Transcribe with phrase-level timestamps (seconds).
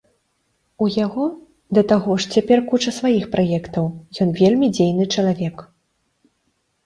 [0.83, 1.25] У яго,
[1.77, 3.85] да таго ж, цяпер куча сваіх праектаў,
[4.25, 5.57] ён вельмі дзейны чалавек.